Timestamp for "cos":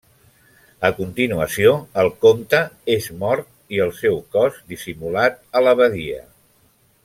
4.37-4.59